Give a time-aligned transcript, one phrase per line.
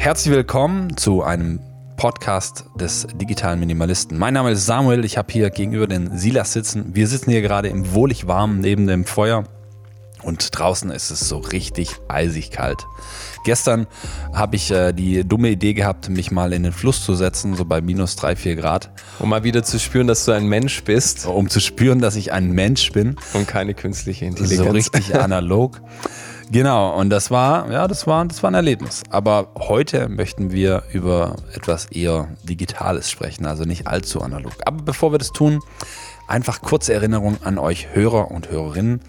[0.00, 1.60] Herzlich willkommen zu einem
[1.98, 4.16] Podcast des digitalen Minimalisten.
[4.16, 6.94] Mein Name ist Samuel, ich habe hier gegenüber den Silas sitzen.
[6.94, 9.44] Wir sitzen hier gerade im wohlig warmen neben dem Feuer
[10.22, 12.86] und draußen ist es so richtig eisig kalt.
[13.44, 13.86] Gestern
[14.32, 17.66] habe ich äh, die dumme Idee gehabt, mich mal in den Fluss zu setzen, so
[17.66, 18.90] bei minus 3, 4 Grad.
[19.18, 21.26] Um mal wieder zu spüren, dass du ein Mensch bist.
[21.26, 23.16] Um zu spüren, dass ich ein Mensch bin.
[23.34, 24.66] Und keine künstliche Intelligenz.
[24.66, 25.82] So richtig analog.
[26.52, 29.04] Genau, und das war, ja, das war, das war ein Erlebnis.
[29.08, 34.54] Aber heute möchten wir über etwas eher Digitales sprechen, also nicht allzu analog.
[34.64, 35.60] Aber bevor wir das tun,
[36.26, 39.00] einfach kurze Erinnerung an euch Hörer und Hörerinnen.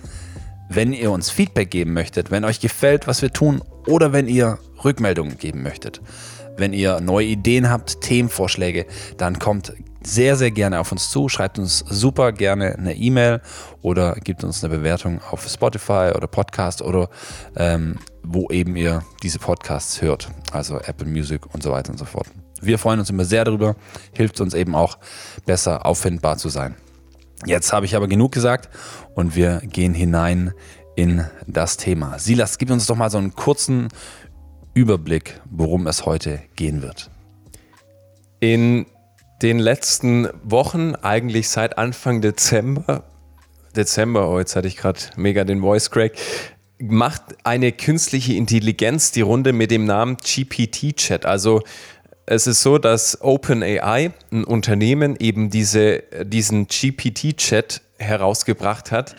[0.70, 4.60] Wenn ihr uns Feedback geben möchtet, wenn euch gefällt, was wir tun, oder wenn ihr
[4.84, 5.99] Rückmeldungen geben möchtet,
[6.58, 8.85] wenn ihr neue Ideen habt, Themenvorschläge,
[9.18, 9.73] dann kommt
[10.04, 11.30] sehr, sehr gerne auf uns zu.
[11.30, 13.41] Schreibt uns super gerne eine E-Mail
[13.82, 17.10] oder gebt uns eine Bewertung auf Spotify oder Podcast oder
[17.55, 20.30] ähm, wo eben ihr diese Podcasts hört.
[20.52, 22.27] Also Apple Music und so weiter und so fort.
[22.62, 23.76] Wir freuen uns immer sehr darüber.
[24.14, 24.98] Hilft uns eben auch
[25.46, 26.76] besser auffindbar zu sein.
[27.46, 28.70] Jetzt habe ich aber genug gesagt
[29.15, 30.54] und wir gehen hinein
[30.96, 32.20] in das Thema.
[32.20, 33.88] Silas, gib uns doch mal so einen kurzen
[34.74, 37.10] Überblick, worum es heute gehen wird.
[38.40, 38.86] In
[39.41, 43.03] den letzten Wochen, eigentlich seit Anfang Dezember,
[43.75, 46.13] Dezember, oh, jetzt hatte ich gerade mega den Voice Crack,
[46.79, 51.25] macht eine künstliche Intelligenz die Runde mit dem Namen GPT-Chat.
[51.25, 51.62] Also
[52.25, 59.15] es ist so, dass OpenAI, ein Unternehmen, eben diese, diesen GPT-Chat herausgebracht hat.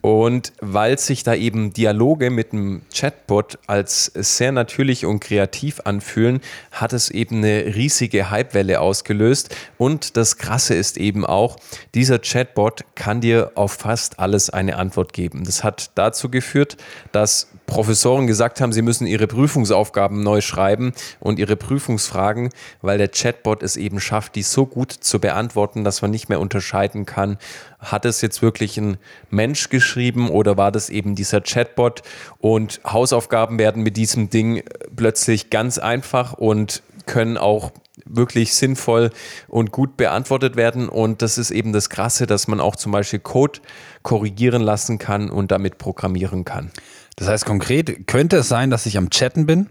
[0.00, 6.40] Und weil sich da eben Dialoge mit dem Chatbot als sehr natürlich und kreativ anfühlen,
[6.70, 9.54] hat es eben eine riesige Hypewelle ausgelöst.
[9.76, 11.56] Und das Krasse ist eben auch,
[11.94, 15.44] dieser Chatbot kann dir auf fast alles eine Antwort geben.
[15.44, 16.76] Das hat dazu geführt,
[17.10, 22.50] dass Professoren gesagt haben, sie müssen ihre Prüfungsaufgaben neu schreiben und ihre Prüfungsfragen,
[22.82, 26.40] weil der Chatbot es eben schafft, die so gut zu beantworten, dass man nicht mehr
[26.40, 27.36] unterscheiden kann,
[27.78, 28.96] hat es jetzt wirklich ein
[29.30, 29.87] Mensch geschrieben
[30.30, 32.02] oder war das eben dieser Chatbot?
[32.38, 34.62] Und Hausaufgaben werden mit diesem Ding
[34.94, 37.72] plötzlich ganz einfach und können auch
[38.04, 39.10] wirklich sinnvoll
[39.48, 40.88] und gut beantwortet werden.
[40.88, 43.60] Und das ist eben das Krasse, dass man auch zum Beispiel Code
[44.02, 46.70] korrigieren lassen kann und damit programmieren kann.
[47.16, 49.68] Das heißt konkret, könnte es sein, dass ich am Chatten bin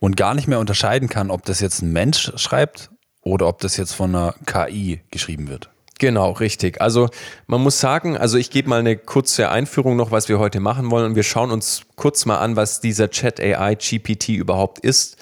[0.00, 2.90] und gar nicht mehr unterscheiden kann, ob das jetzt ein Mensch schreibt
[3.22, 5.70] oder ob das jetzt von einer KI geschrieben wird?
[6.00, 6.80] Genau, richtig.
[6.80, 7.08] Also
[7.46, 10.90] man muss sagen, also ich gebe mal eine kurze Einführung noch, was wir heute machen
[10.90, 15.16] wollen und wir schauen uns kurz mal an, was dieser Chat AI GPT überhaupt ist.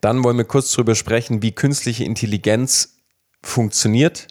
[0.00, 2.98] Dann wollen wir kurz darüber sprechen, wie künstliche Intelligenz
[3.42, 4.26] funktioniert,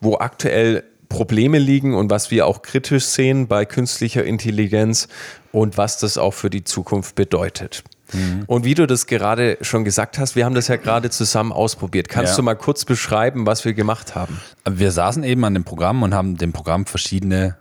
[0.00, 5.08] wo aktuell Probleme liegen und was wir auch kritisch sehen bei künstlicher Intelligenz
[5.52, 7.84] und was das auch für die Zukunft bedeutet.
[8.12, 8.44] Mhm.
[8.46, 12.08] Und wie du das gerade schon gesagt hast, wir haben das ja gerade zusammen ausprobiert.
[12.08, 12.36] Kannst ja.
[12.36, 14.40] du mal kurz beschreiben, was wir gemacht haben?
[14.68, 17.56] Wir saßen eben an dem Programm und haben dem Programm verschiedene,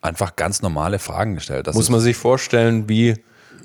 [0.00, 1.66] einfach ganz normale Fragen gestellt.
[1.66, 3.14] Das Muss man sich vorstellen, wie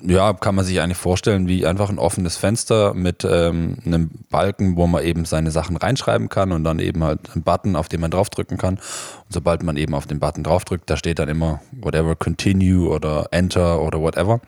[0.02, 4.76] ja, kann man sich eigentlich vorstellen, wie einfach ein offenes Fenster mit ähm, einem Balken,
[4.76, 8.02] wo man eben seine Sachen reinschreiben kann und dann eben halt einen Button, auf den
[8.02, 8.76] man draufdrücken kann.
[8.76, 13.28] Und sobald man eben auf den Button draufdrückt, da steht dann immer whatever, continue oder
[13.32, 14.42] enter oder whatever.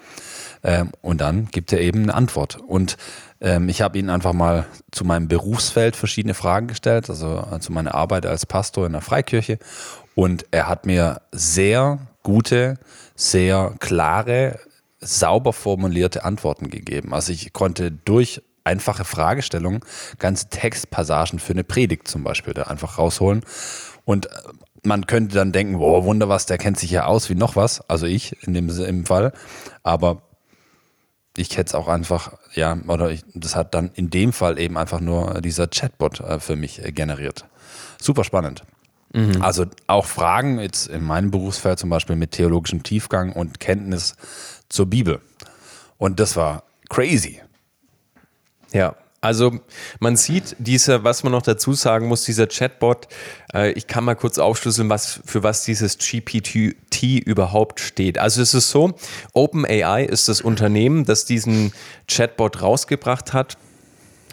[0.63, 2.57] Ähm, und dann gibt er eben eine Antwort.
[2.67, 2.97] Und
[3.39, 7.71] ähm, ich habe ihn einfach mal zu meinem Berufsfeld verschiedene Fragen gestellt, also äh, zu
[7.71, 9.59] meiner Arbeit als Pastor in der Freikirche.
[10.15, 12.79] Und er hat mir sehr gute,
[13.15, 14.59] sehr klare,
[15.05, 17.13] sauber formulierte Antworten gegeben.
[17.13, 19.81] Also ich konnte durch einfache Fragestellungen
[20.17, 23.43] ganze Textpassagen für eine Predigt zum Beispiel da einfach rausholen.
[24.03, 24.29] Und äh,
[24.83, 27.87] man könnte dann denken, boah, Wunder was, der kennt sich ja aus wie noch was.
[27.89, 29.33] Also ich in dem im Fall.
[29.83, 30.23] Aber
[31.37, 34.77] ich hätte es auch einfach, ja, oder ich, das hat dann in dem Fall eben
[34.77, 37.45] einfach nur dieser Chatbot äh, für mich äh, generiert.
[38.01, 38.63] Super spannend.
[39.13, 39.41] Mhm.
[39.41, 44.15] Also auch Fragen jetzt in meinem Berufsfeld zum Beispiel mit theologischem Tiefgang und Kenntnis
[44.69, 45.21] zur Bibel.
[45.97, 47.41] Und das war crazy.
[48.73, 48.95] Ja,
[49.25, 49.59] also
[49.99, 53.07] man sieht diese, was man noch dazu sagen muss, dieser Chatbot,
[53.55, 58.19] äh, ich kann mal kurz aufschlüsseln, was, für was dieses GPT überhaupt steht.
[58.19, 58.93] Also es ist so,
[59.33, 61.73] OpenAI ist das Unternehmen, das diesen
[62.07, 63.57] Chatbot rausgebracht hat.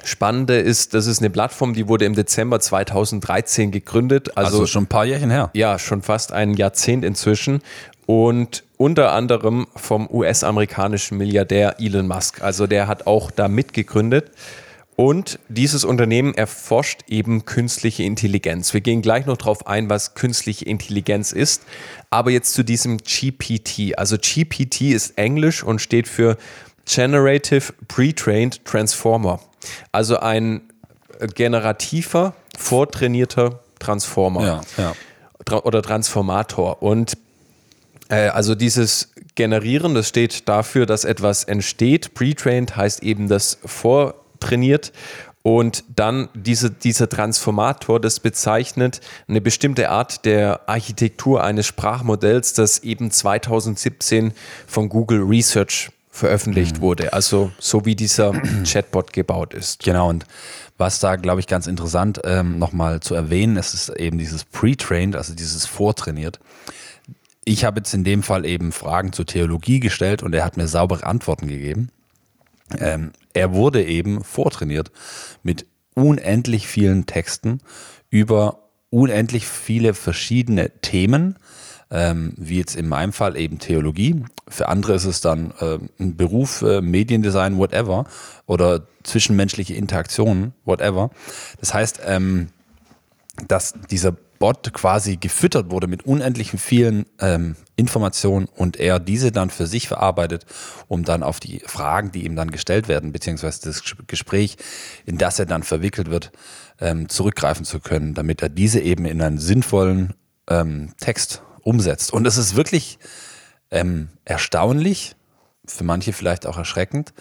[0.05, 4.37] Spannende ist, das ist eine Plattform, die wurde im Dezember 2013 gegründet.
[4.37, 5.51] Also, also schon ein paar Jährchen her.
[5.55, 7.63] Ja, schon fast ein Jahrzehnt inzwischen.
[8.07, 12.43] Und unter anderem vom US-amerikanischen Milliardär Elon Musk.
[12.43, 14.33] Also der hat auch da mitgegründet.
[14.97, 18.75] Und dieses Unternehmen erforscht eben künstliche Intelligenz.
[18.75, 21.63] Wir gehen gleich noch darauf ein, was künstliche Intelligenz ist.
[22.11, 23.97] Aber jetzt zu diesem GPT.
[23.97, 26.37] Also GPT ist Englisch und steht für
[26.85, 29.41] Generative Pre-Trained Transformer.
[29.93, 30.63] Also ein
[31.35, 34.93] generativer, vortrainierter Transformer Ja, ja.
[35.45, 36.83] Tra- oder Transformator.
[36.83, 37.17] Und
[38.09, 42.15] äh, also dieses Generieren, das steht dafür, dass etwas entsteht.
[42.15, 44.93] Pre-trained heißt eben das vortrainiert.
[45.43, 52.81] Und dann diese, dieser Transformator, das bezeichnet eine bestimmte Art der Architektur eines Sprachmodells, das
[52.81, 54.33] eben 2017
[54.67, 57.15] von Google Research veröffentlicht wurde.
[57.15, 58.33] Also so wie dieser
[58.65, 59.83] Chatbot gebaut ist.
[59.83, 60.27] Genau, und
[60.77, 65.17] was da, glaube ich, ganz interessant ähm, nochmal zu erwähnen ist, ist eben dieses Pre-Trained,
[65.17, 66.39] also dieses Vortrainiert.
[67.45, 70.69] Ich habe jetzt in dem Fall eben Fragen zur Theologie gestellt und er hat mir
[70.69, 71.89] saubere Antworten gegeben.
[72.79, 74.93] Ähm, er wurde eben vortrainiert
[75.43, 77.61] mit unendlich vielen Texten
[78.11, 81.39] über unendlich viele verschiedene Themen,
[81.93, 84.25] ähm, wie jetzt in meinem Fall eben Theologie.
[84.49, 88.07] Für andere ist es dann äh, ein Beruf, äh, Mediendesign, whatever,
[88.47, 91.11] oder zwischenmenschliche Interaktionen, whatever.
[91.61, 92.49] Das heißt, ähm,
[93.47, 99.51] dass dieser Bot quasi gefüttert wurde mit unendlichen vielen ähm, Informationen und er diese dann
[99.51, 100.47] für sich verarbeitet,
[100.89, 104.57] um dann auf die Fragen, die ihm dann gestellt werden, beziehungsweise das Gespräch,
[105.07, 106.33] in das er dann verwickelt wird,
[106.81, 110.15] ähm, zurückgreifen zu können, damit er diese eben in einen sinnvollen
[110.49, 112.13] ähm, Text umsetzt.
[112.13, 112.99] Und es ist wirklich
[113.71, 115.17] ähm, erstaunlich,
[115.67, 117.13] für manche vielleicht auch erschreckend,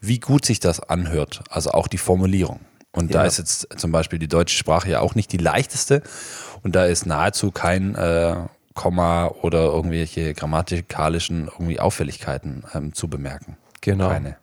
[0.00, 2.60] wie gut sich das anhört, also auch die Formulierung.
[2.92, 3.26] Und da Ja.
[3.26, 6.02] ist jetzt zum Beispiel die deutsche Sprache ja auch nicht die leichteste.
[6.62, 8.34] Und da ist nahezu kein äh,
[8.74, 13.56] Komma oder irgendwelche grammatikalischen irgendwie Auffälligkeiten ähm, zu bemerken.
[13.80, 14.08] Genau.
[14.08, 14.36] Keine.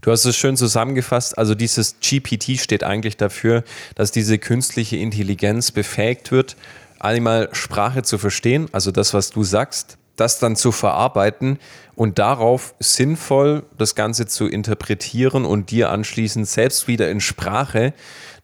[0.00, 1.36] Du hast es schön zusammengefasst.
[1.38, 3.64] Also dieses GPT steht eigentlich dafür,
[3.96, 6.56] dass diese künstliche Intelligenz befähigt wird,
[7.00, 11.58] einmal Sprache zu verstehen, also das, was du sagst, das dann zu verarbeiten
[11.94, 17.94] und darauf sinnvoll das Ganze zu interpretieren und dir anschließend selbst wieder in Sprache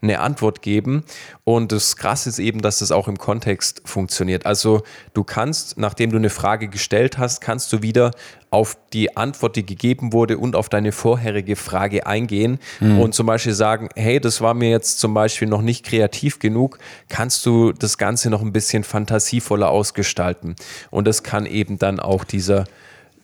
[0.00, 1.04] eine Antwort geben.
[1.44, 4.46] Und das Krasse ist eben, dass das auch im Kontext funktioniert.
[4.46, 4.82] Also
[5.14, 8.12] du kannst, nachdem du eine Frage gestellt hast, kannst du wieder
[8.54, 13.52] auf die Antwort, die gegeben wurde und auf deine vorherige Frage eingehen und zum Beispiel
[13.52, 16.78] sagen, hey, das war mir jetzt zum Beispiel noch nicht kreativ genug,
[17.08, 20.54] kannst du das Ganze noch ein bisschen fantasievoller ausgestalten.
[20.92, 22.66] Und das kann eben dann auch dieser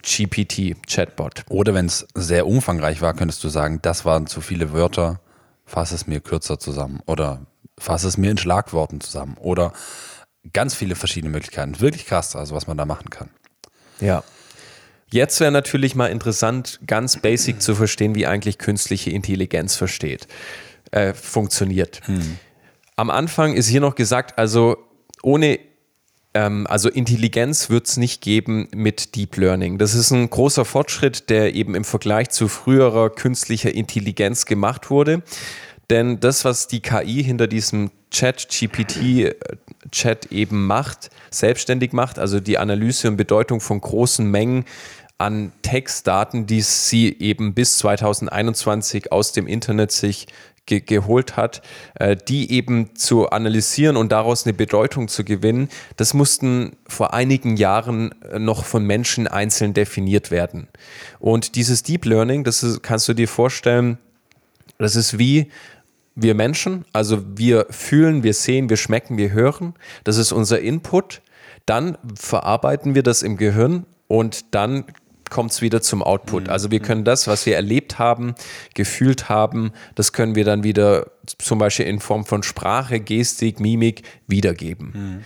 [0.03, 1.44] GPT-Chatbot.
[1.49, 5.21] Oder wenn es sehr umfangreich war, könntest du sagen, das waren zu viele Wörter,
[5.65, 7.00] fass es mir kürzer zusammen.
[7.06, 7.47] Oder
[7.79, 9.37] fass es mir in Schlagworten zusammen.
[9.38, 9.73] Oder
[10.53, 11.79] ganz viele verschiedene Möglichkeiten.
[11.79, 13.31] Wirklich krass, also was man da machen kann.
[14.00, 14.25] Ja.
[15.12, 20.28] Jetzt wäre natürlich mal interessant, ganz basic zu verstehen, wie eigentlich künstliche Intelligenz versteht,
[20.92, 22.00] äh, funktioniert.
[22.96, 24.76] Am Anfang ist hier noch gesagt, also
[25.22, 25.58] ohne
[26.34, 29.78] ähm, also Intelligenz wird es nicht geben mit Deep Learning.
[29.78, 35.22] Das ist ein großer Fortschritt, der eben im Vergleich zu früherer künstlicher Intelligenz gemacht wurde.
[35.90, 43.08] Denn das, was die KI hinter diesem Chat-GPT-Chat eben macht, selbstständig macht, also die Analyse
[43.08, 44.66] und Bedeutung von großen Mengen
[45.20, 50.26] an Textdaten, die sie eben bis 2021 aus dem Internet sich
[50.64, 51.61] ge geholt hat,
[51.94, 57.56] äh, die eben zu analysieren und daraus eine Bedeutung zu gewinnen, das mussten vor einigen
[57.56, 60.69] Jahren äh, noch von Menschen einzeln definiert werden.
[61.19, 63.99] Und dieses Deep Learning, das ist, kannst du dir vorstellen,
[64.78, 65.50] das ist wie
[66.14, 69.74] wir Menschen, also wir fühlen, wir sehen, wir schmecken, wir hören.
[70.05, 71.20] Das ist unser Input.
[71.67, 74.84] Dann verarbeiten wir das im Gehirn und dann
[75.31, 76.49] kommt es wieder zum Output.
[76.49, 78.34] Also wir können das, was wir erlebt haben,
[78.75, 84.03] gefühlt haben, das können wir dann wieder zum Beispiel in Form von Sprache, Gestik, Mimik
[84.27, 85.25] wiedergeben.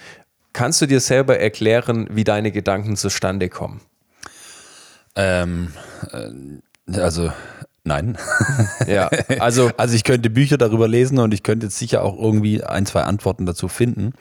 [0.53, 3.81] Kannst du dir selber erklären, wie deine Gedanken zustande kommen?
[5.17, 5.73] Ähm,
[6.13, 7.33] äh, also,
[7.83, 8.17] nein.
[8.87, 9.09] Ja,
[9.39, 12.87] also Also ich könnte Bücher darüber lesen und ich könnte jetzt sicher auch irgendwie ein,
[12.87, 14.13] zwei Antworten dazu finden.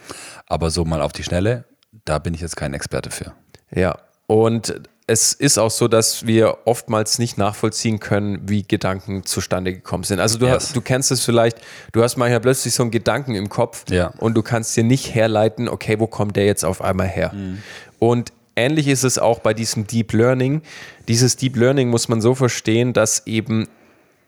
[0.47, 1.65] Aber so mal auf die Schnelle,
[2.05, 3.33] da bin ich jetzt kein Experte für.
[3.71, 3.97] Ja,
[4.27, 10.03] und es ist auch so, dass wir oftmals nicht nachvollziehen können, wie Gedanken zustande gekommen
[10.05, 10.19] sind.
[10.19, 10.55] Also du, Yes.
[10.55, 11.57] hast, du kennst es vielleicht,
[11.91, 14.13] du hast manchmal plötzlich so einen Gedanken im Kopf Ja.
[14.17, 17.33] und du kannst dir nicht herleiten, okay, wo kommt der jetzt auf einmal her?
[17.33, 17.57] Mhm.
[17.99, 20.61] Und ähnlich ist es auch bei diesem Deep Learning.
[21.07, 23.67] Dieses Deep Learning muss man so verstehen, dass eben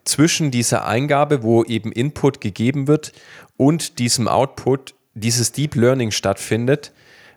[0.04, 3.12] zwischen dieser Eingabe, wo eben Input gegeben wird,
[3.58, 6.92] und diesem Output dieses Deep Learning stattfindet,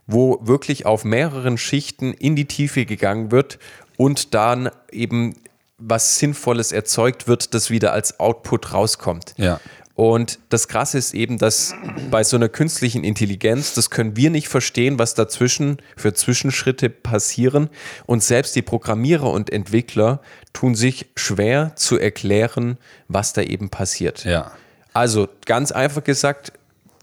[0.08, 3.60] wo wirklich auf mehreren Schichten in die Tiefe gegangen wird
[3.96, 5.36] und dann eben
[5.78, 9.34] was Sinnvolles erzeugt wird, das wieder als Output rauskommt.
[9.36, 9.60] Ja.
[9.94, 11.74] Und das Krasse ist eben, dass
[12.10, 17.68] bei so einer künstlichen Intelligenz, das können wir nicht verstehen, was dazwischen für Zwischenschritte passieren.
[18.06, 20.20] Und selbst die Programmierer und Entwickler
[20.52, 24.24] tun sich schwer zu erklären, was da eben passiert.
[24.24, 24.52] Ja.
[24.92, 26.52] Also ganz einfach gesagt,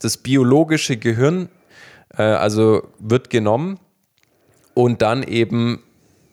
[0.00, 1.50] das biologische Gehirn
[2.16, 3.78] äh, also wird genommen
[4.74, 5.82] und dann eben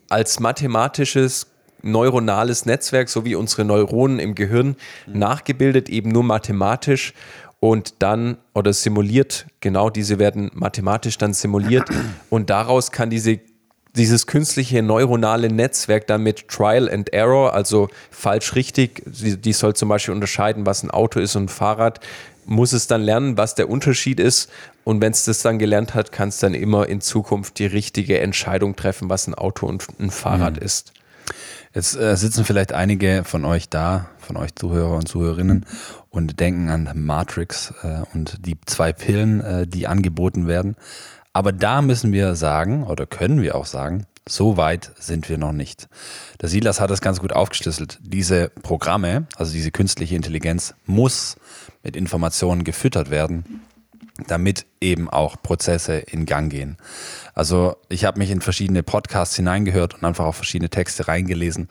[0.10, 1.48] als mathematisches
[1.82, 4.76] neuronales Netzwerk, so wie unsere Neuronen im Gehirn,
[5.08, 5.20] mhm.
[5.20, 7.14] nachgebildet, eben nur mathematisch
[7.60, 11.88] und dann oder simuliert, genau diese werden mathematisch dann simuliert
[12.30, 13.40] und daraus kann diese
[13.96, 19.76] dieses künstliche neuronale Netzwerk dann mit Trial and Error, also falsch richtig, die, die, soll
[19.76, 22.00] zum Beispiel unterscheiden, was ein Auto ist und ein Fahrrad,
[22.46, 24.50] muss es dann lernen, was der Unterschied ist.
[24.84, 28.20] Und wenn es das dann gelernt hat, kann es dann immer in Zukunft die richtige
[28.20, 30.66] Entscheidung treffen, was ein Auto und ein Fahrrad mhm.
[30.66, 30.94] ist.
[31.74, 35.66] Jetzt äh, sitzen vielleicht einige von euch da, von euch Zuhörer und Zuhörerinnen
[36.10, 40.76] und denken an Matrix äh, und die zwei Pillen, äh, die angeboten werden.
[41.32, 45.52] Aber da müssen wir sagen, oder können wir auch sagen, so weit sind wir noch
[45.52, 45.90] nicht.
[46.42, 48.00] Der Silas hat es ganz gut aufgeschlüsselt.
[48.04, 51.36] Diese Programme, also diese künstliche Intelligenz, muss
[51.82, 53.62] mit Informationen gefüttert werden,
[54.28, 56.78] damit eben auch Prozesse in Gang gehen.
[57.34, 61.70] Also ich habe mich in verschiedene Podcasts hineingehört und einfach auf verschiedene Texte reingelesen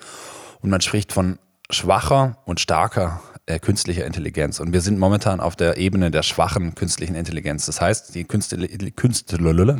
[0.61, 1.39] und man spricht von
[1.71, 4.61] schwacher und starker äh, künstlicher Intelligenz.
[4.61, 7.67] Und wir sind momentan auf der Ebene der schwachen künstlichen Intelligenz.
[7.67, 8.69] Das heißt, die künstliche,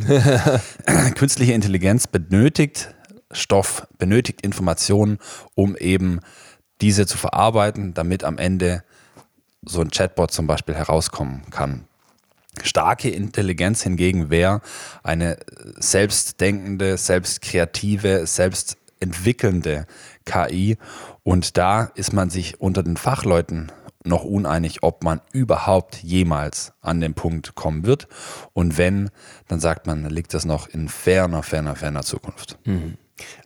[1.15, 2.95] künstliche Intelligenz benötigt
[3.31, 5.19] Stoff, benötigt Informationen,
[5.55, 6.21] um eben
[6.81, 8.83] diese zu verarbeiten, damit am Ende
[9.65, 11.85] so ein Chatbot zum Beispiel herauskommen kann.
[12.63, 14.61] Starke Intelligenz hingegen wäre
[15.03, 15.39] eine
[15.79, 19.87] selbstdenkende, selbstkreative, selbstentwickelnde
[20.25, 20.77] KI.
[21.23, 23.73] Und da ist man sich unter den Fachleuten
[24.05, 28.09] noch uneinig, ob man überhaupt jemals an den Punkt kommen wird.
[28.53, 29.11] Und wenn,
[29.49, 32.59] dann sagt man, liegt das noch in ferner, ferner, ferner Zukunft.
[32.65, 32.99] Mhm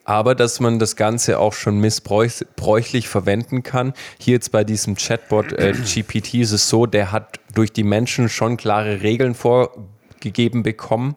[0.05, 3.93] aber dass man das Ganze auch schon missbräuchlich verwenden kann.
[4.19, 8.29] Hier jetzt bei diesem Chatbot äh, GPT ist es so, der hat durch die Menschen
[8.29, 11.17] schon klare Regeln vorgegeben bekommen.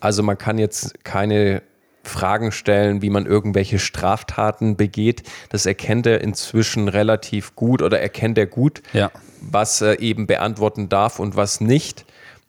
[0.00, 1.62] Also man kann jetzt keine
[2.02, 5.22] Fragen stellen, wie man irgendwelche Straftaten begeht.
[5.50, 9.10] Das erkennt er inzwischen relativ gut oder erkennt er gut, ja.
[9.40, 12.06] was er eben beantworten darf und was nicht.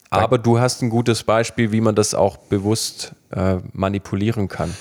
[0.09, 4.75] Aber du hast ein gutes Beispiel, wie man das auch bewusst äh, manipulieren kann.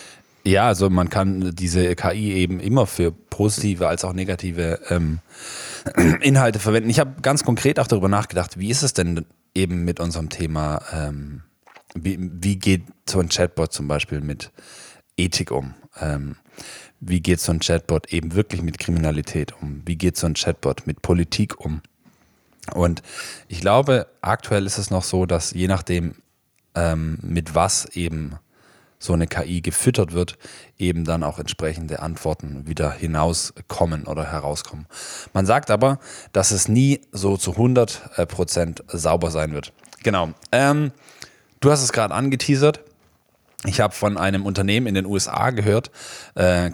[0.45, 5.21] Ja, also man kann diese KI eben immer für positive als auch negative ähm,
[6.21, 6.91] Inhalte verwenden.
[6.91, 10.83] Ich habe ganz konkret auch darüber nachgedacht, wie ist es denn eben mit unserem Thema,
[10.93, 11.43] ähm,
[11.95, 14.51] wie, wie, geht so ein Chatbot zum Beispiel mit
[15.17, 15.75] Ethik um?
[15.99, 16.37] Ähm,
[17.01, 19.83] wie geht so ein Chatbot eben wirklich mit Kriminalität um?
[19.85, 21.83] Wie geht so ein Chatbot mit Politik um?
[22.75, 23.03] Und
[23.49, 26.15] ich glaube, aktuell ist es noch so, dass je nachdem,
[26.75, 28.37] ähm, mit was eben
[29.01, 30.39] so eine KI gefüttert wird,
[30.79, 34.87] eben dann auch entsprechende Antworten wieder hinauskommen oder herauskommen.
[35.33, 35.99] Man sagt aber,
[36.33, 39.73] dass es nie so zu 100% äh, sauber sein wird.
[40.03, 40.31] Genau.
[40.53, 40.93] Ähm,
[41.61, 42.81] du hast es gerade angeteasert.
[43.65, 45.91] Ich habe von einem Unternehmen in den USA gehört,
[46.35, 46.71] äh,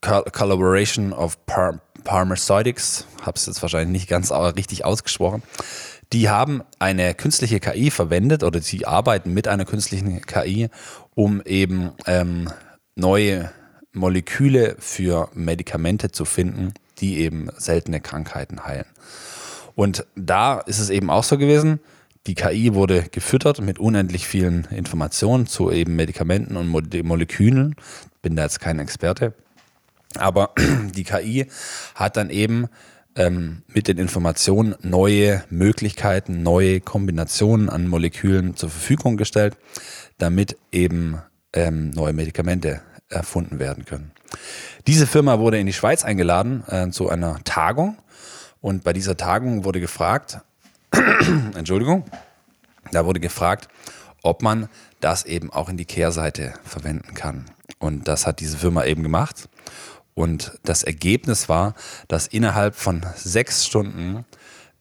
[0.00, 5.42] Collaboration of Par Pharmaceutics, habe es jetzt wahrscheinlich nicht ganz richtig ausgesprochen.
[6.12, 10.68] Die haben eine künstliche KI verwendet oder sie arbeiten mit einer künstlichen KI,
[11.14, 12.50] um eben ähm,
[12.96, 13.52] neue
[13.92, 18.86] Moleküle für Medikamente zu finden, die eben seltene Krankheiten heilen.
[19.74, 21.80] Und da ist es eben auch so gewesen,
[22.26, 27.76] die KI wurde gefüttert mit unendlich vielen Informationen zu eben Medikamenten und Molekülen.
[28.20, 29.32] Bin da jetzt kein Experte.
[30.16, 30.54] Aber
[30.94, 31.46] die KI
[31.94, 32.66] hat dann eben
[33.20, 39.58] ähm, mit den Informationen neue Möglichkeiten, neue Kombinationen an Molekülen zur Verfügung gestellt,
[40.16, 41.20] damit eben
[41.52, 44.12] ähm, neue Medikamente erfunden werden können.
[44.86, 47.98] Diese Firma wurde in die Schweiz eingeladen äh, zu einer Tagung
[48.62, 50.40] und bei dieser Tagung wurde gefragt,
[51.54, 52.04] Entschuldigung,
[52.90, 53.68] da wurde gefragt,
[54.22, 57.46] ob man das eben auch in die Kehrseite verwenden kann.
[57.78, 59.48] Und das hat diese Firma eben gemacht.
[60.20, 61.74] Und das Ergebnis war,
[62.06, 64.26] dass innerhalb von sechs Stunden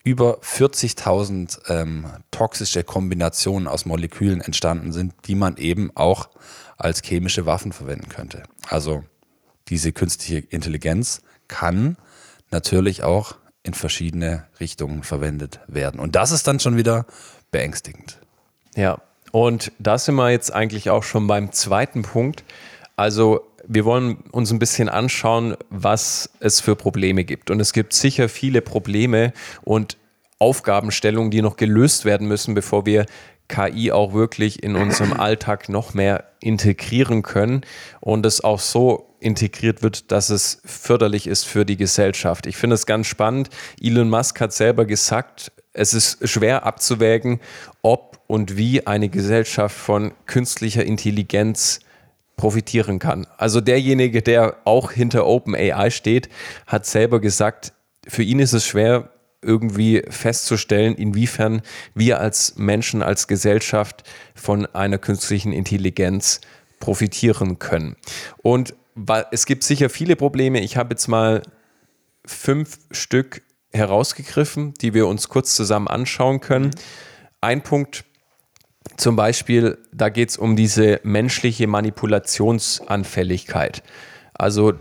[0.03, 6.27] über 40.000 ähm, toxische Kombinationen aus Molekülen entstanden sind, die man eben auch
[6.75, 8.43] als chemische Waffen verwenden könnte.
[8.67, 9.05] Also
[9.69, 11.95] diese künstliche Intelligenz kann
[12.51, 16.01] natürlich auch in verschiedene Richtungen verwendet werden.
[16.01, 17.05] Und das ist dann schon wieder
[17.49, 18.19] beängstigend.
[18.75, 18.99] Ja,
[19.31, 22.43] und da sind wir jetzt eigentlich auch schon beim zweiten Punkt.
[22.97, 27.51] Also wir wollen uns ein bisschen anschauen, was es für Probleme gibt.
[27.51, 29.95] Und es gibt sicher viele Probleme und
[30.39, 33.05] Aufgabenstellungen, die noch gelöst werden müssen, bevor wir
[33.47, 37.61] KI auch wirklich in unserem Alltag noch mehr integrieren können
[37.99, 42.47] und es auch so integriert wird, dass es förderlich ist für die Gesellschaft.
[42.47, 43.49] Ich finde es ganz spannend.
[43.79, 47.39] Elon Musk hat selber gesagt, es ist schwer abzuwägen,
[47.83, 51.81] ob und wie eine Gesellschaft von künstlicher Intelligenz
[52.39, 53.27] profitieren kann.
[53.37, 56.29] Also derjenige, der auch hinter OpenAI steht,
[56.67, 57.73] hat selber gesagt,
[58.07, 59.09] für ihn ist es schwer,
[59.41, 61.61] irgendwie festzustellen, inwiefern
[61.95, 64.03] wir als Menschen, als Gesellschaft
[64.35, 66.39] von einer künstlichen Intelligenz
[66.79, 67.97] profitieren können.
[68.41, 68.73] Und
[69.31, 70.61] es gibt sicher viele Probleme.
[70.61, 71.41] Ich habe jetzt mal
[72.25, 73.41] fünf Stück
[73.73, 76.71] herausgegriffen, die wir uns kurz zusammen anschauen können.
[77.41, 78.05] Ein Punkt
[78.97, 83.83] zum Beispiel, da geht es um diese menschliche Manipulationsanfälligkeit.
[84.33, 84.73] Also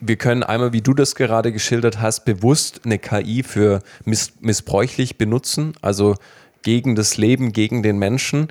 [0.00, 5.18] wir können einmal, wie du das gerade geschildert hast, bewusst eine KI für miss missbräuchlich
[5.18, 6.16] benutzen, also
[6.62, 8.48] gegen das Leben, gegen den Menschen.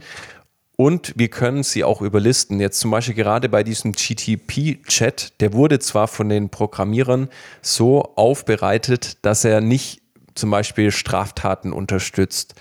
[0.75, 2.59] Und wir können sie auch überlisten.
[2.59, 7.29] Jetzt zum Beispiel gerade bei diesem GTP-Chat, der wurde zwar von den Programmierern
[7.61, 10.01] so aufbereitet, dass er nicht
[10.33, 12.55] zum Beispiel Straftaten unterstützt.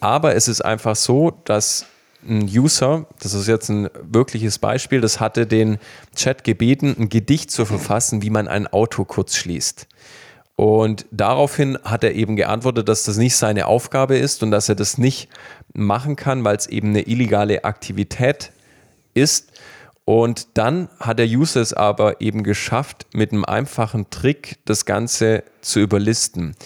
[0.00, 1.86] Aber es ist einfach so, dass
[2.26, 5.78] ein User, das ist jetzt ein wirkliches Beispiel, das hatte den
[6.14, 9.86] Chat gebeten, ein Gedicht zu verfassen, wie man ein Auto kurz schließt.
[10.56, 14.74] Und daraufhin hat er eben geantwortet, dass das nicht seine Aufgabe ist und dass er
[14.74, 15.28] das nicht
[15.72, 18.50] machen kann, weil es eben eine illegale Aktivität
[19.14, 19.52] ist.
[20.04, 25.44] Und dann hat der User es aber eben geschafft, mit einem einfachen Trick das Ganze
[25.60, 26.56] zu überlisten.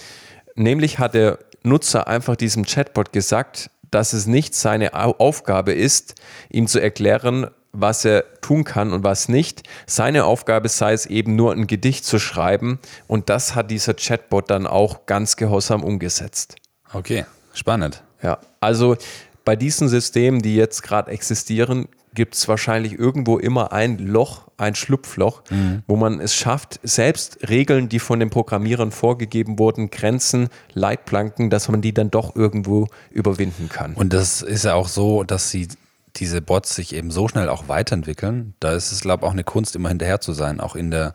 [0.54, 6.14] Nämlich hat der Nutzer einfach diesem Chatbot gesagt, dass es nicht seine Aufgabe ist,
[6.50, 9.62] ihm zu erklären, was er tun kann und was nicht.
[9.86, 14.50] Seine Aufgabe sei es eben nur ein Gedicht zu schreiben und das hat dieser Chatbot
[14.50, 16.56] dann auch ganz gehorsam umgesetzt.
[16.92, 18.02] Okay, spannend.
[18.22, 18.96] Ja, also
[19.44, 24.74] bei diesen Systemen, die jetzt gerade existieren, gibt es wahrscheinlich irgendwo immer ein Loch, ein
[24.74, 25.82] Schlupfloch, mhm.
[25.86, 31.68] wo man es schafft, selbst Regeln, die von den Programmierern vorgegeben wurden, Grenzen, Leitplanken, dass
[31.68, 33.94] man die dann doch irgendwo überwinden kann.
[33.94, 35.68] Und das ist ja auch so, dass sie
[36.16, 38.54] diese Bots sich eben so schnell auch weiterentwickeln.
[38.60, 41.14] Da ist es, glaube ich, auch eine Kunst, immer hinterher zu sein, auch in der,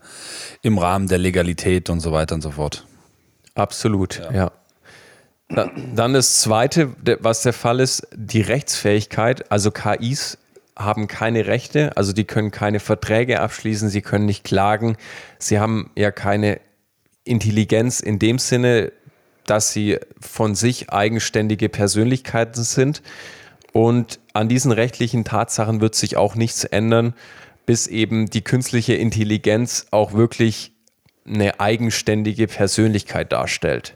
[0.64, 2.86] im Rahmen der Legalität und so weiter und so fort.
[3.54, 4.32] Absolut, ja.
[4.32, 4.52] ja.
[5.50, 9.50] Dann das Zweite, was der Fall ist, die Rechtsfähigkeit.
[9.50, 10.38] Also KIs
[10.78, 14.96] haben keine Rechte, also die können keine Verträge abschließen, sie können nicht klagen,
[15.40, 16.60] sie haben ja keine
[17.24, 18.92] Intelligenz in dem Sinne,
[19.46, 23.02] dass sie von sich eigenständige Persönlichkeiten sind.
[23.74, 27.14] Und an diesen rechtlichen Tatsachen wird sich auch nichts ändern,
[27.66, 30.72] bis eben die künstliche Intelligenz auch wirklich
[31.26, 33.94] eine eigenständige Persönlichkeit darstellt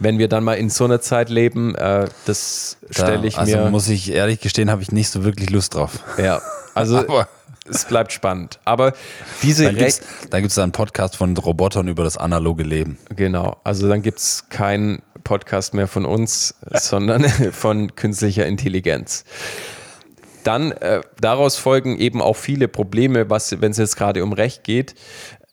[0.00, 3.58] wenn wir dann mal in so einer Zeit leben, äh, das stelle ich also mir.
[3.58, 6.00] Also muss ich ehrlich gestehen, habe ich nicht so wirklich Lust drauf.
[6.18, 6.42] Ja,
[6.74, 7.04] also
[7.68, 8.58] es bleibt spannend.
[8.64, 8.94] Aber
[9.42, 12.98] diese Dann gibt es da einen Podcast von Robotern über das analoge Leben.
[13.14, 19.24] Genau, also dann gibt es keinen Podcast mehr von uns, sondern von künstlicher Intelligenz.
[20.44, 24.94] Dann äh, daraus folgen eben auch viele Probleme, wenn es jetzt gerade um Recht geht.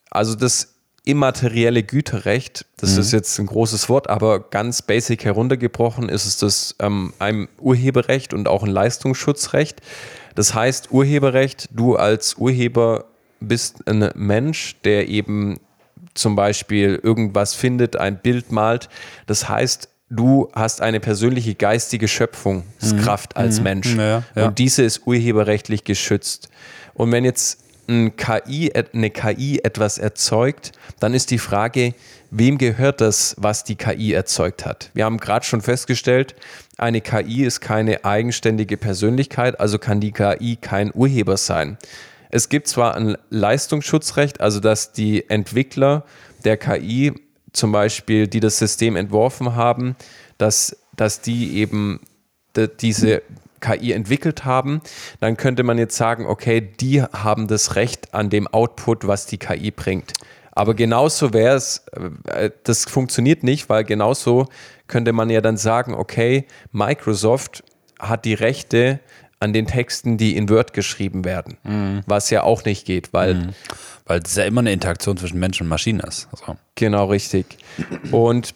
[0.09, 0.76] Also das
[1.07, 2.99] immaterielle Güterrecht, das mhm.
[2.99, 8.33] ist jetzt ein großes Wort, aber ganz basic heruntergebrochen ist es das ähm, ein Urheberrecht
[8.33, 9.81] und auch ein Leistungsschutzrecht.
[10.35, 13.05] Das heißt, Urheberrecht, du als Urheber
[13.39, 15.59] bist ein Mensch, der eben
[16.13, 18.89] zum Beispiel irgendwas findet, ein Bild malt.
[19.27, 23.41] Das heißt, du hast eine persönliche geistige Schöpfungskraft mhm.
[23.41, 23.63] als mhm.
[23.63, 23.95] Mensch.
[23.95, 24.47] Ja, ja.
[24.47, 26.49] Und diese ist urheberrechtlich geschützt.
[26.93, 31.93] Und wenn jetzt ein KI, eine KI etwas erzeugt, dann ist die Frage,
[32.31, 34.91] wem gehört das, was die KI erzeugt hat?
[34.93, 36.35] Wir haben gerade schon festgestellt,
[36.77, 41.77] eine KI ist keine eigenständige Persönlichkeit, also kann die KI kein Urheber sein.
[42.29, 46.03] Es gibt zwar ein Leistungsschutzrecht, also dass die Entwickler
[46.43, 47.13] der KI
[47.53, 49.95] zum Beispiel, die das System entworfen haben,
[50.37, 52.01] dass, dass die eben
[52.81, 53.21] diese
[53.59, 54.81] KI entwickelt haben,
[55.19, 59.37] dann könnte man jetzt sagen, okay, die haben das Recht an dem Output, was die
[59.37, 60.13] KI bringt.
[60.51, 61.85] Aber genauso wäre es,
[62.25, 64.47] äh, das funktioniert nicht, weil genauso
[64.87, 67.63] könnte man ja dann sagen, okay, Microsoft
[67.99, 68.99] hat die Rechte
[69.39, 71.57] an den Texten, die in Word geschrieben werden.
[71.63, 72.01] Mhm.
[72.07, 73.35] Was ja auch nicht geht, weil.
[73.35, 73.49] Mhm.
[74.05, 76.29] Weil es ja immer eine Interaktion zwischen Mensch und Maschine ist.
[76.31, 76.57] Also.
[76.75, 77.57] Genau, richtig.
[78.11, 78.55] Und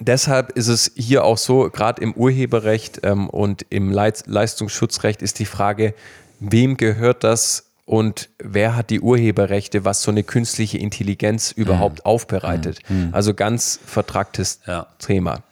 [0.00, 5.46] deshalb ist es hier auch so, gerade im Urheberrecht ähm, und im Leistungsschutzrecht ist die
[5.46, 5.94] Frage,
[6.40, 12.04] wem gehört das und wer hat die Urheberrechte, was so eine künstliche Intelligenz überhaupt mhm.
[12.04, 12.80] aufbereitet.
[12.88, 13.08] Mhm.
[13.12, 14.86] Also ganz vertragtes ja.
[14.98, 15.42] Thema.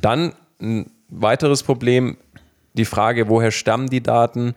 [0.00, 2.16] Dann ein weiteres Problem,
[2.72, 4.54] die Frage, woher stammen die Daten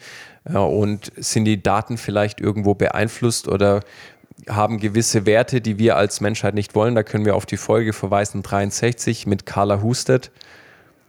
[0.49, 3.81] ja, und sind die Daten vielleicht irgendwo beeinflusst oder
[4.47, 6.95] haben gewisse Werte, die wir als Menschheit nicht wollen.
[6.95, 10.31] Da können wir auf die Folge verweisen 63 mit Carla Husted.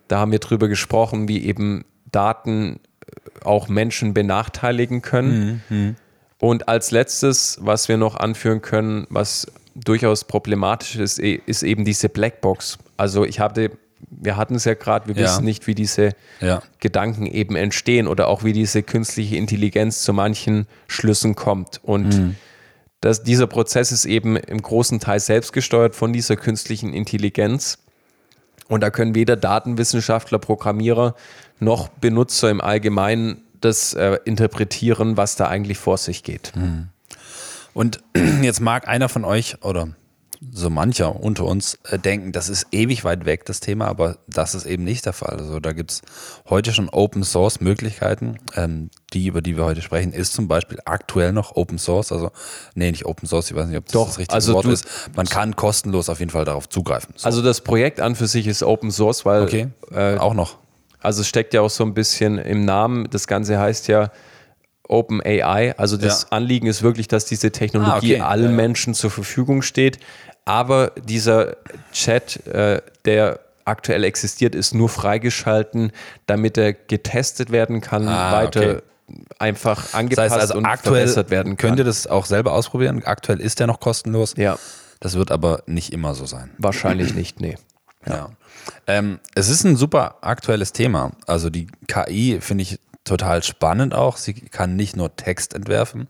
[0.09, 5.63] Da haben wir drüber gesprochen, wie eben Daten äh, auch Menschen benachteiligen können.
[5.69, 5.97] Mhm.
[6.39, 12.09] Und als letztes, was wir noch anführen können, was durchaus problematisch ist, ist eben diese
[12.09, 12.79] Blackbox.
[12.97, 13.73] Also ich hatte,
[14.11, 15.25] wir hatten es ja gerade, wir ja.
[15.25, 16.11] wissen nicht, wie diese
[16.41, 16.63] ja.
[16.81, 21.81] Gedanken eben entstehen oder auch wie diese künstliche Intelligenz zu manchen Schlüssen kommt.
[21.83, 22.37] Und mhm.
[23.01, 27.79] Das, dieser Prozess ist eben im großen Teil selbstgesteuert von dieser künstlichen Intelligenz.
[28.69, 31.15] Und da können weder Datenwissenschaftler, Programmierer
[31.59, 36.53] noch Benutzer im Allgemeinen das äh, interpretieren, was da eigentlich vor sich geht.
[36.55, 36.89] Mhm.
[37.73, 38.03] Und
[38.43, 39.89] jetzt mag einer von euch oder
[40.53, 44.55] so mancher unter uns äh, denken, das ist ewig weit weg, das Thema, aber das
[44.55, 45.37] ist eben nicht der Fall.
[45.39, 46.03] Also da gibt es
[46.49, 48.39] heute schon Open Source Möglichkeiten.
[48.55, 52.13] Ähm, die, über die wir heute sprechen, ist zum Beispiel aktuell noch Open Source.
[52.13, 52.31] Also,
[52.75, 54.87] nee, nicht Open Source, ich weiß nicht, ob das Doch, das richtige also Wort ist.
[55.17, 57.15] Man kann kostenlos auf jeden Fall darauf zugreifen.
[57.17, 57.27] So.
[57.27, 59.43] Also das Projekt an für sich ist Open Source, weil.
[59.43, 60.59] Okay, äh, auch noch.
[61.01, 63.09] Also es steckt ja auch so ein bisschen im Namen.
[63.11, 64.11] Das Ganze heißt ja
[64.89, 65.75] Open AI.
[65.77, 66.29] Also das ja.
[66.31, 68.21] Anliegen ist wirklich, dass diese Technologie ah, okay.
[68.21, 68.57] allen ja, ja.
[68.57, 69.99] Menschen zur Verfügung steht.
[70.49, 71.59] Aber dieser
[71.93, 75.93] Chat, äh, der aktuell existiert, ist nur freigeschalten,
[76.25, 78.83] damit er getestet werden kann, ah, weiter okay.
[79.39, 81.69] einfach angepasst das heißt also und verbessert werden kann.
[81.69, 83.05] Könnt ihr das auch selber ausprobieren?
[83.05, 84.37] Aktuell ist der noch kostenlos.
[84.39, 84.59] Ja.
[85.01, 86.51] Das wird aber nicht immer so sein.
[86.57, 87.59] Wahrscheinlich nicht, nee.
[88.07, 88.15] Ja.
[88.15, 88.31] ja.
[88.87, 91.13] Ähm, es ist ein super aktuelles Thema.
[91.27, 94.17] Also die KI finde ich total spannend auch.
[94.17, 96.09] Sie kann nicht nur Text entwerfen,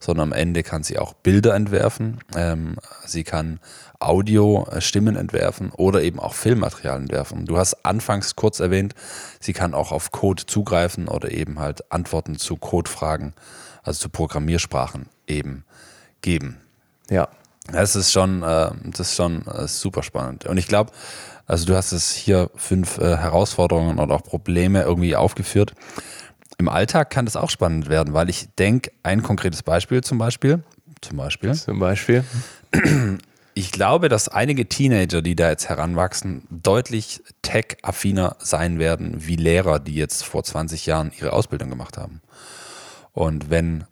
[0.00, 2.18] sondern am Ende kann sie auch Bilder entwerfen.
[2.34, 3.60] Ähm, sie kann
[4.00, 7.46] Audio, äh, Stimmen entwerfen oder eben auch Filmmaterial entwerfen.
[7.46, 8.94] Du hast anfangs kurz erwähnt,
[9.40, 13.34] sie kann auch auf Code zugreifen oder eben halt Antworten zu Codefragen,
[13.82, 15.64] also zu Programmiersprachen eben
[16.22, 16.58] geben.
[17.10, 17.28] Ja.
[17.70, 20.46] Das ist schon, äh, das ist schon äh, super spannend.
[20.46, 20.90] Und ich glaube,
[21.46, 25.74] also du hast es hier fünf äh, Herausforderungen oder auch Probleme irgendwie aufgeführt.
[26.58, 30.62] Im Alltag kann das auch spannend werden, weil ich denke, ein konkretes Beispiel zum Beispiel,
[31.00, 31.54] zum Beispiel.
[31.54, 32.24] Zum Beispiel.
[33.54, 39.78] Ich glaube, dass einige Teenager, die da jetzt heranwachsen, deutlich tech-affiner sein werden wie Lehrer,
[39.78, 42.20] die jetzt vor 20 Jahren ihre Ausbildung gemacht haben.
[43.12, 43.84] Und wenn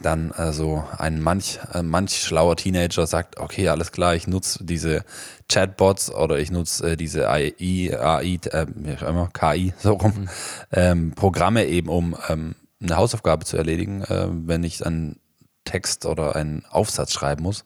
[0.00, 5.04] dann also ein manch, äh, manch schlauer Teenager sagt, okay, alles klar, ich nutze diese
[5.48, 8.66] Chatbots oder ich nutze äh, diese AI, AI äh,
[9.06, 10.28] immer, KI, so rum, mhm.
[10.72, 15.20] ähm, Programme eben, um ähm, eine Hausaufgabe zu erledigen, äh, wenn ich einen
[15.64, 17.64] Text oder einen Aufsatz schreiben muss.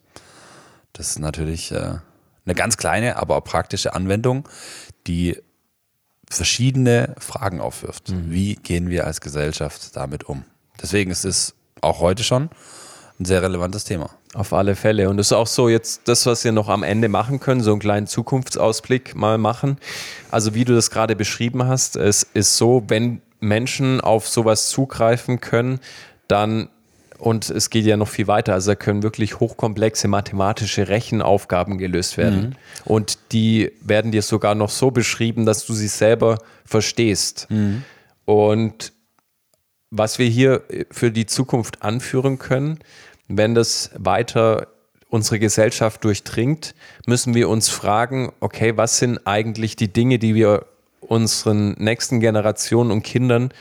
[0.93, 1.99] Das ist natürlich äh,
[2.45, 4.47] eine ganz kleine, aber auch praktische Anwendung,
[5.07, 5.41] die
[6.29, 8.09] verschiedene Fragen aufwirft.
[8.09, 8.31] Mhm.
[8.31, 10.43] Wie gehen wir als Gesellschaft damit um?
[10.81, 12.49] Deswegen ist es auch heute schon
[13.19, 14.11] ein sehr relevantes Thema.
[14.33, 15.09] Auf alle Fälle.
[15.09, 17.71] Und es ist auch so jetzt das, was wir noch am Ende machen können, so
[17.71, 19.77] einen kleinen Zukunftsausblick mal machen.
[20.29, 25.39] Also wie du das gerade beschrieben hast, es ist so, wenn Menschen auf sowas zugreifen
[25.41, 25.79] können,
[26.27, 26.69] dann
[27.17, 28.53] und es geht ja noch viel weiter.
[28.53, 32.41] Also da können wirklich hochkomplexe mathematische Rechenaufgaben gelöst werden.
[32.41, 32.55] Mhm.
[32.85, 37.47] Und die werden dir sogar noch so beschrieben, dass du sie selber verstehst.
[37.49, 37.83] Mhm.
[38.25, 38.93] Und
[39.91, 42.79] was wir hier äh, für die Zukunft anführen können,
[43.27, 44.67] wenn das weiter
[45.09, 50.65] unsere Gesellschaft durchdringt, müssen wir uns fragen, okay, was sind eigentlich die Dinge, die wir
[50.99, 53.53] unseren nächsten Generationen und Kindern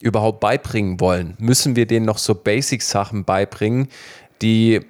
[0.00, 1.34] überhaupt beibringen wollen?
[1.38, 3.88] Müssen wir denen noch so Basic-Sachen beibringen,
[4.40, 4.80] die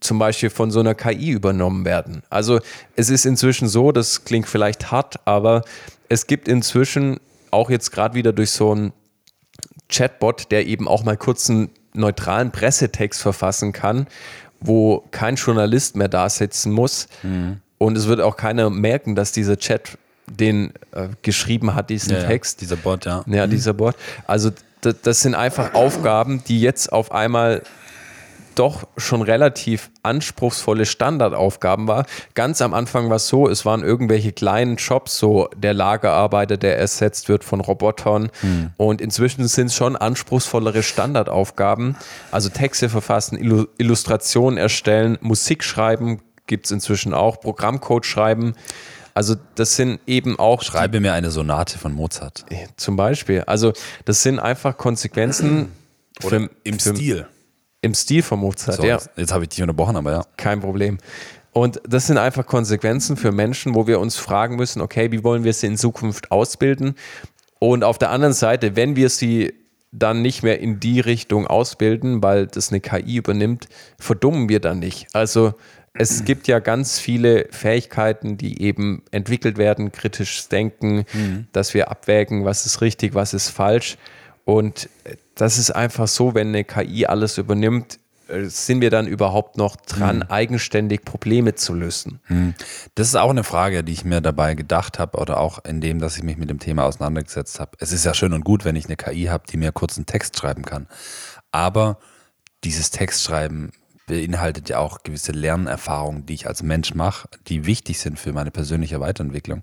[0.00, 2.22] zum Beispiel von so einer KI übernommen werden?
[2.30, 2.60] Also
[2.96, 5.62] es ist inzwischen so, das klingt vielleicht hart, aber
[6.08, 7.20] es gibt inzwischen
[7.50, 8.92] auch jetzt gerade wieder durch so ein
[9.94, 14.06] Chatbot, der eben auch mal kurz einen neutralen Pressetext verfassen kann,
[14.60, 17.08] wo kein Journalist mehr da sitzen muss.
[17.22, 17.60] Mhm.
[17.78, 22.24] Und es wird auch keiner merken, dass dieser Chat den äh, geschrieben hat, diesen ja,
[22.24, 22.60] Text.
[22.60, 23.24] Ja, dieser Bot, ja.
[23.26, 23.50] Ja, mhm.
[23.50, 23.94] dieser Bot.
[24.26, 27.62] Also das sind einfach Aufgaben, die jetzt auf einmal
[28.54, 32.06] doch schon relativ anspruchsvolle Standardaufgaben war.
[32.34, 36.78] Ganz am Anfang war es so, es waren irgendwelche kleinen Jobs, so der Lagerarbeiter, der
[36.78, 38.30] ersetzt wird von Robotern.
[38.40, 38.70] Hm.
[38.76, 41.96] Und inzwischen sind es schon anspruchsvollere Standardaufgaben.
[42.30, 48.54] Also Texte verfassen, Illustrationen erstellen, Musik schreiben gibt es inzwischen auch, Programmcode schreiben.
[49.14, 50.62] Also das sind eben auch.
[50.62, 52.44] Schreibe mir eine Sonate von Mozart.
[52.76, 53.42] Zum Beispiel.
[53.42, 53.72] Also
[54.04, 55.72] das sind einfach Konsequenzen.
[56.22, 57.26] Oder für, im für, Stil
[57.84, 58.98] im Stil von Mozart, so, ja.
[59.16, 60.24] Jetzt habe ich dich unterbrochen, aber ja.
[60.36, 60.98] Kein Problem.
[61.52, 65.44] Und das sind einfach Konsequenzen für Menschen, wo wir uns fragen müssen, okay, wie wollen
[65.44, 66.94] wir sie in Zukunft ausbilden?
[67.60, 69.54] Und auf der anderen Seite, wenn wir sie
[69.92, 73.68] dann nicht mehr in die Richtung ausbilden, weil das eine KI übernimmt,
[73.98, 75.06] verdummen wir dann nicht.
[75.12, 75.54] Also
[75.92, 81.46] es gibt ja ganz viele Fähigkeiten, die eben entwickelt werden, kritisches Denken, mhm.
[81.52, 83.96] dass wir abwägen, was ist richtig, was ist falsch.
[84.44, 84.88] Und
[85.34, 89.76] das ist einfach so, wenn eine KI alles übernimmt, äh, sind wir dann überhaupt noch
[89.76, 90.22] dran, mhm.
[90.28, 92.20] eigenständig Probleme zu lösen?
[92.28, 92.54] Mhm.
[92.94, 95.98] Das ist auch eine Frage, die ich mir dabei gedacht habe oder auch in dem,
[95.98, 97.72] dass ich mich mit dem Thema auseinandergesetzt habe.
[97.78, 100.06] Es ist ja schön und gut, wenn ich eine KI habe, die mir kurz einen
[100.06, 100.86] Text schreiben kann.
[101.52, 101.98] Aber
[102.64, 103.72] dieses Textschreiben
[104.06, 108.50] beinhaltet ja auch gewisse Lernerfahrungen, die ich als Mensch mache, die wichtig sind für meine
[108.50, 109.62] persönliche Weiterentwicklung.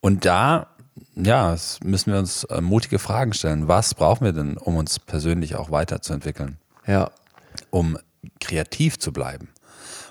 [0.00, 0.68] Und da,
[1.14, 3.68] ja, müssen wir uns äh, mutige Fragen stellen.
[3.68, 6.58] Was brauchen wir denn, um uns persönlich auch weiterzuentwickeln?
[6.86, 7.10] Ja.
[7.70, 7.98] Um
[8.40, 9.48] kreativ zu bleiben,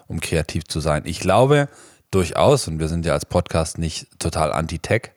[0.07, 1.03] um kreativ zu sein.
[1.05, 1.69] Ich glaube
[2.11, 5.11] durchaus, und wir sind ja als Podcast nicht total anti-tech,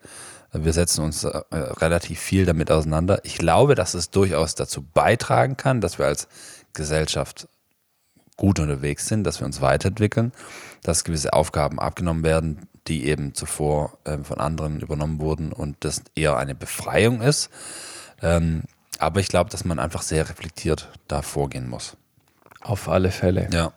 [0.53, 3.21] wir setzen uns äh, relativ viel damit auseinander.
[3.25, 6.29] Ich glaube, dass es durchaus dazu beitragen kann, dass wir als
[6.75, 7.49] Gesellschaft
[8.37, 10.33] gut unterwegs sind, dass wir uns weiterentwickeln,
[10.83, 16.03] dass gewisse Aufgaben abgenommen werden, die eben zuvor äh, von anderen übernommen wurden und das
[16.15, 17.51] eher eine Befreiung ist.
[18.23, 18.63] Ähm,
[18.99, 21.97] aber ich glaube, dass man einfach sehr reflektiert da vorgehen muss.
[22.61, 23.49] Auf alle Fälle.
[23.53, 23.73] Ja.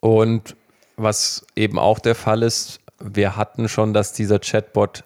[0.00, 0.56] Und
[0.96, 5.02] was eben auch der Fall ist, wir hatten schon, dass dieser Chatbot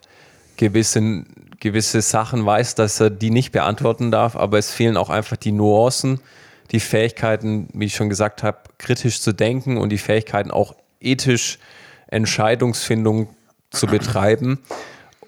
[0.56, 1.24] gewisse,
[1.60, 5.52] gewisse Sachen weiß, dass er die nicht beantworten darf, aber es fehlen auch einfach die
[5.52, 6.20] Nuancen,
[6.70, 11.58] die Fähigkeiten, wie ich schon gesagt habe, kritisch zu denken und die Fähigkeiten auch ethisch
[12.08, 13.28] Entscheidungsfindung
[13.70, 14.60] zu betreiben.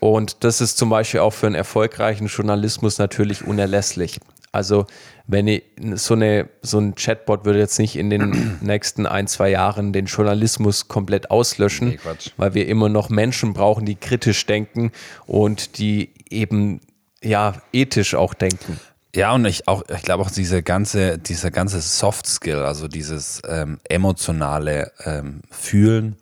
[0.00, 4.20] Und das ist zum Beispiel auch für einen erfolgreichen Journalismus natürlich unerlässlich.
[4.52, 4.86] Also
[5.26, 5.62] wenn ich,
[5.94, 10.06] so, eine, so ein Chatbot würde jetzt nicht in den nächsten ein, zwei Jahren den
[10.06, 11.98] Journalismus komplett auslöschen, nee,
[12.36, 14.92] weil wir immer noch Menschen brauchen, die kritisch denken
[15.26, 16.80] und die eben
[17.22, 18.80] ja ethisch auch denken.
[19.14, 23.42] Ja, und ich auch, ich glaube auch diese ganze, dieser ganze Soft Skill, also dieses
[23.48, 26.16] ähm, emotionale ähm, Fühlen,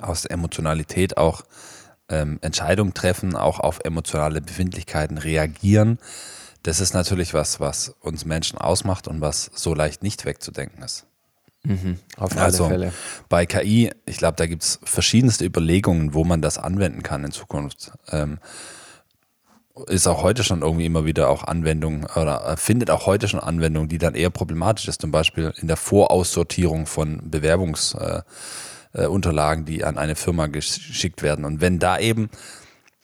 [0.00, 1.42] aus Emotionalität auch
[2.08, 5.98] ähm, Entscheidungen treffen, auch auf emotionale Befindlichkeiten reagieren.
[6.62, 11.06] Das ist natürlich was, was uns Menschen ausmacht und was so leicht nicht wegzudenken ist.
[11.62, 12.92] Mhm, auf alle also, Fälle.
[13.28, 17.32] Bei KI, ich glaube, da gibt es verschiedenste Überlegungen, wo man das anwenden kann in
[17.32, 17.92] Zukunft.
[18.10, 18.38] Ähm,
[19.86, 23.88] ist auch heute schon irgendwie immer wieder auch Anwendung oder findet auch heute schon Anwendung,
[23.88, 29.98] die dann eher problematisch ist, zum Beispiel in der Voraussortierung von Bewerbungsunterlagen, äh, die an
[29.98, 31.44] eine Firma geschickt werden.
[31.44, 32.30] Und wenn da eben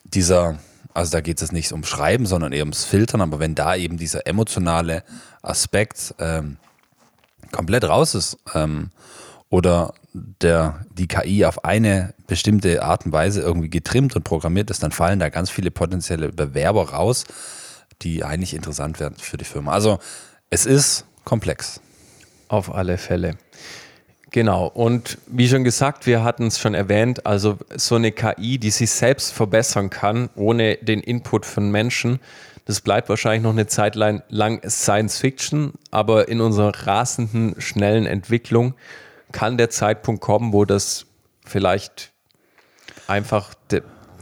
[0.05, 0.59] dieser,
[0.95, 3.97] also da geht es nicht ums Schreiben, sondern eher ums Filtern, aber wenn da eben
[3.97, 5.05] dieser emotionale
[5.43, 6.57] Aspekt ähm,
[7.53, 8.91] komplett raus ist ähm,
[9.49, 14.83] oder der, die KI auf eine bestimmte Art und Weise irgendwie getrimmt und programmiert ist,
[14.83, 17.25] dann fallen da ganz viele potenzielle Bewerber raus,
[18.03, 19.73] die eigentlich interessant werden für die Firma.
[19.73, 19.99] Also
[20.51, 21.81] es ist komplex.
[22.49, 23.37] Auf alle Fälle.
[24.37, 24.67] Genau.
[24.67, 28.91] Und wie schon gesagt, wir hatten es schon erwähnt, also so eine KI, die sich
[28.91, 32.21] selbst verbessern kann, ohne den Input von Menschen,
[32.67, 38.75] das bleibt wahrscheinlich noch eine Zeit lang Science Fiction, aber in unserer rasenden, schnellen Entwicklung
[39.33, 41.07] kann der Zeitpunkt kommen, wo das
[41.47, 42.13] vielleicht
[43.07, 43.55] einfach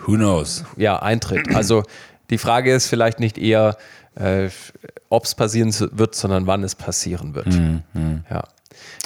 [0.06, 0.64] Who knows?
[0.76, 1.52] Ja, eintritt.
[1.56, 1.82] Also
[2.30, 3.76] die Frage ist vielleicht nicht eher,
[4.14, 4.48] äh,
[5.08, 7.46] ob es passieren wird, sondern wann es passieren wird.
[7.46, 7.82] Mhm.
[8.30, 8.44] Ja.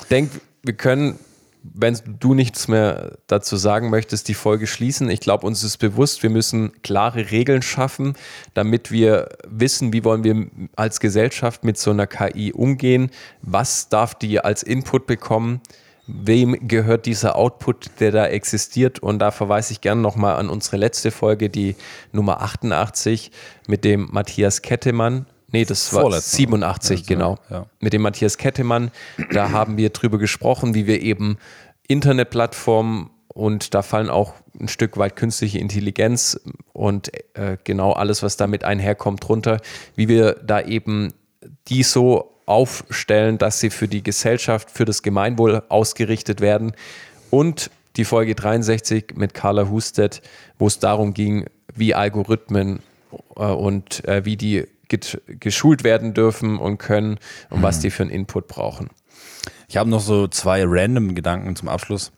[0.02, 1.18] Ich denke, wir können,
[1.64, 5.10] wenn du nichts mehr dazu sagen möchtest, die Folge schließen.
[5.10, 8.14] Ich glaube, uns ist bewusst, wir müssen klare Regeln schaffen,
[8.54, 13.10] damit wir wissen, wie wollen wir als Gesellschaft mit so einer KI umgehen,
[13.42, 15.60] was darf die als Input bekommen
[16.08, 18.98] wem gehört dieser Output, der da existiert.
[18.98, 21.76] Und da verweise ich gerne nochmal an unsere letzte Folge, die
[22.12, 23.30] Nummer 88
[23.66, 25.26] mit dem Matthias Kettemann.
[25.50, 26.36] Nee, das war Vorletzte.
[26.36, 27.38] 87, also, genau.
[27.50, 27.66] Ja.
[27.80, 28.90] Mit dem Matthias Kettemann.
[29.32, 31.38] Da haben wir drüber gesprochen, wie wir eben
[31.86, 36.40] Internetplattformen und da fallen auch ein Stück weit künstliche Intelligenz
[36.72, 39.60] und äh, genau alles, was damit einherkommt, drunter,
[39.94, 41.14] wie wir da eben
[41.68, 46.72] die so aufstellen, dass sie für die Gesellschaft, für das Gemeinwohl ausgerichtet werden.
[47.30, 50.22] Und die Folge 63 mit Carla Husted,
[50.58, 52.80] wo es darum ging, wie Algorithmen
[53.36, 57.18] äh, und äh, wie die geschult werden dürfen und können
[57.50, 57.62] und mhm.
[57.62, 58.88] was die für einen Input brauchen.
[59.68, 62.12] Ich habe noch so zwei random Gedanken zum Abschluss.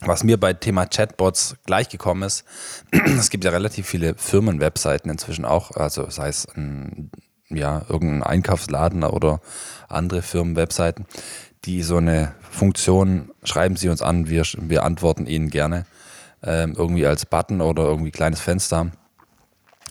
[0.00, 2.44] Was mir bei Thema Chatbots gleichgekommen ist,
[2.90, 7.10] es gibt ja relativ viele Firmenwebseiten inzwischen auch, also sei es ein
[7.48, 9.40] ja, irgendein Einkaufsladen oder
[9.88, 11.06] andere Firmenwebseiten,
[11.64, 15.86] die so eine Funktion, schreiben Sie uns an, wir, wir antworten Ihnen gerne.
[16.42, 18.90] Ähm, irgendwie als Button oder irgendwie kleines Fenster.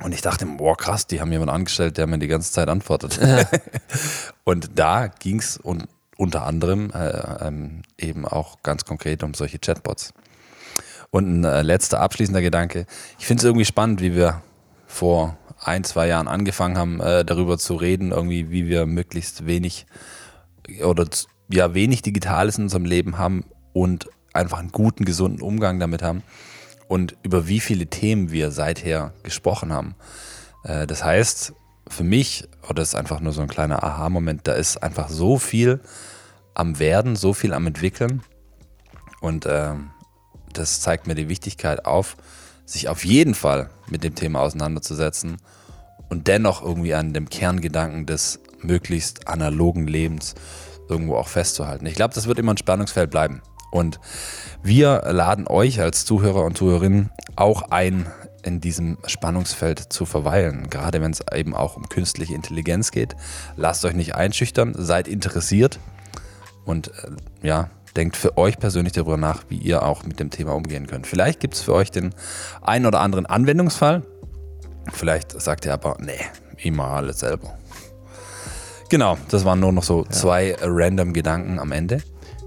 [0.01, 3.19] Und ich dachte, boah, krass, die haben jemanden angestellt, der mir die ganze Zeit antwortet.
[4.43, 9.57] und da ging es un unter anderem äh, ähm, eben auch ganz konkret um solche
[9.57, 10.13] Chatbots.
[11.09, 12.85] Und ein äh, letzter abschließender Gedanke.
[13.17, 14.41] Ich finde es irgendwie spannend, wie wir
[14.85, 19.87] vor ein, zwei Jahren angefangen haben, äh, darüber zu reden, irgendwie, wie wir möglichst wenig
[20.83, 21.07] oder
[21.49, 26.23] ja, wenig Digitales in unserem Leben haben und einfach einen guten, gesunden Umgang damit haben
[26.87, 29.95] und über wie viele Themen wir seither gesprochen haben.
[30.63, 31.53] Äh, das heißt,
[31.87, 35.37] für mich, oder das ist einfach nur so ein kleiner Aha-Moment, da ist einfach so
[35.37, 35.81] viel
[36.53, 38.21] am Werden, so viel am Entwickeln.
[39.21, 39.73] Und äh,
[40.53, 42.15] das zeigt mir die Wichtigkeit auf,
[42.65, 45.37] sich auf jeden Fall mit dem Thema auseinanderzusetzen
[46.09, 50.35] und dennoch irgendwie an dem Kerngedanken des möglichst analogen Lebens
[50.89, 51.85] irgendwo auch festzuhalten.
[51.85, 53.41] Ich glaube, das wird immer ein Spannungsfeld bleiben.
[53.73, 53.99] Und
[54.61, 58.05] wir laden euch als Zuhörer und Zuhörerinnen auch ein,
[58.43, 60.69] in diesem Spannungsfeld zu verweilen.
[60.69, 63.15] Gerade wenn es eben auch um künstliche Intelligenz geht.
[63.55, 65.79] Lasst euch nicht einschüchtern, seid interessiert
[66.65, 70.53] und äh, ja, denkt für euch persönlich darüber nach, wie ihr auch mit dem Thema
[70.53, 71.07] umgehen könnt.
[71.07, 72.13] Vielleicht gibt es für euch den
[72.61, 74.03] einen oder anderen Anwendungsfall.
[74.91, 76.19] Vielleicht sagt ihr aber, nee,
[76.57, 77.57] immer alles selber.
[78.89, 80.11] Genau, das waren nur noch so ja.
[80.11, 82.03] zwei random Gedanken am Ende.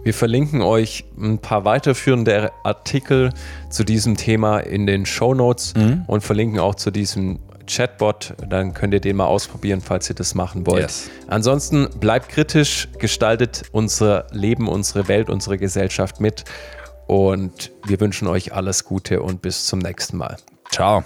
[0.06, 3.32] Wir verlinken euch ein paar weiterführende Artikel
[3.70, 6.04] zu diesem Thema in den Show Notes mhm.
[6.06, 8.34] und verlinken auch zu diesem Chatbot.
[8.48, 10.82] Dann könnt ihr den mal ausprobieren, falls ihr das machen wollt.
[10.82, 11.10] Yes.
[11.26, 16.44] Ansonsten bleibt kritisch, gestaltet unser Leben, unsere Welt, unsere Gesellschaft mit.
[17.08, 20.36] Und wir wünschen euch alles Gute und bis zum nächsten Mal.
[20.70, 21.02] Ciao.